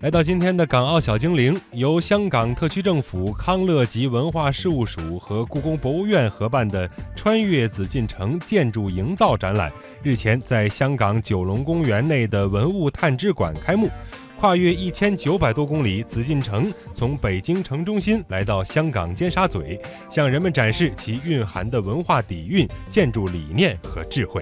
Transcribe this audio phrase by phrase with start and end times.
[0.00, 9.72] 来到今天的港澳小精灵，由香港特区政府康乐及文化事务署和故宫博物院合办的“穿越紫禁城建筑营造”展览，
[10.04, 13.90] 日前在香港九龙公园内的文物探知馆开幕。
[14.38, 19.76] 跨越一千九百多公里，紫禁城从北京城中心来到香港尖沙咀，
[20.08, 24.40] 向人们展示其蕴含的文化底蕴、建筑理念和智慧。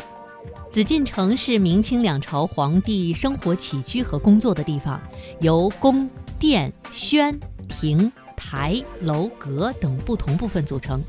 [0.71, 5.01] 紫禁城是明清两朝皇帝生活起居和工作的地方，
[5.41, 6.09] 由宫
[6.39, 11.03] 殿、轩、亭、台、楼阁等不同部分组成。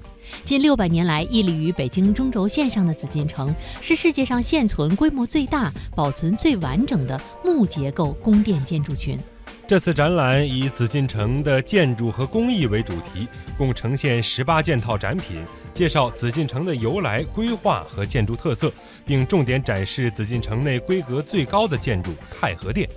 [0.43, 9.17] 近六百年来屹立于北京中轴线上的紫禁城，是世界上现存规模最大、保存最完整的木结构宫殿建筑群。
[9.65, 15.43] 这次展览以紫禁城的建筑和工艺为主题，共呈现十八件套展品，
[15.77, 18.73] 介绍紫禁城的由来、规划和建筑特色，
[19.05, 22.89] 并重点展示紫禁城内规格最高的建筑太和殿。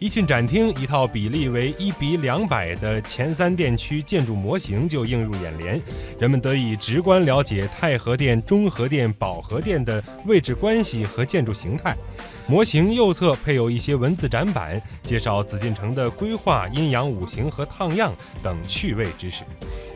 [0.00, 5.78] 一进展厅，一套比例为一比两百的前三殿区建筑模型就映入眼帘，
[6.18, 11.94] 人们得以直观了解太和殿、中和殿、保和殿的位置关系和建筑形态。
[12.46, 18.10] 模型右侧配有一些文字展板，介绍紫禁城的规划、阴阳五行和烫样
[18.42, 19.44] 等趣味知识。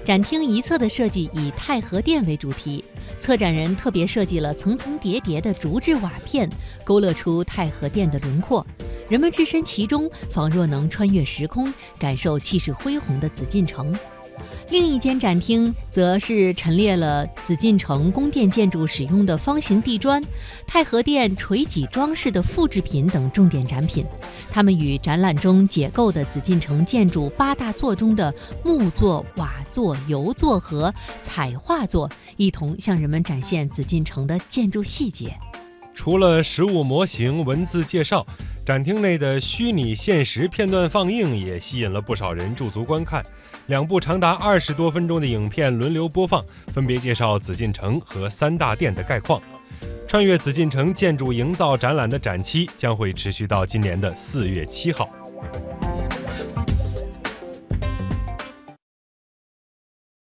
[0.05, 2.85] 展厅一侧的设计以太和殿为主题，
[3.19, 6.47] 策展人特别设计了层层叠叠的竹制瓦片，
[6.85, 8.65] 勾勒出太和殿的轮廓。
[9.09, 13.95] 人们置身其中，仿若能穿越时空，感受气势恢宏的紫禁城。
[14.71, 20.21] 另一间展厅则是陈列了紫禁城宫殿建筑使用的方形地砖、
[20.67, 24.05] 太和殿垂脊装饰的复制品等重点展品。
[24.51, 35.37] 它们与展览中解构的紫禁城建筑八大座中的木座、瓦座、油座和彩画座一同向人们展现紫禁城的建筑细节。
[35.95, 38.27] 除了实物模型、文字介绍。
[38.65, 43.23] 展厅内的虚拟现实片段放映也吸引了不少人驻足观看。
[43.67, 49.43] 两部长达二十多分钟的影片轮流播放，分别介绍紫禁城和三大殿的概况。
[50.09, 55.11] 穿越紫禁城建筑营造展览的展期将会持续到今年的四月七号。